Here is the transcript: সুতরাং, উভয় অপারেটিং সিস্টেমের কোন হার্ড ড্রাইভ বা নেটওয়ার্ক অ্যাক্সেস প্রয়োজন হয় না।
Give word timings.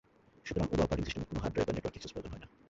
সুতরাং, 0.47 0.67
উভয় 0.73 0.85
অপারেটিং 0.87 1.05
সিস্টেমের 1.07 1.29
কোন 1.29 1.37
হার্ড 1.43 1.53
ড্রাইভ 1.55 1.67
বা 1.67 1.73
নেটওয়ার্ক 1.75 1.95
অ্যাক্সেস 1.95 2.13
প্রয়োজন 2.13 2.31
হয় 2.33 2.41
না। 2.43 2.47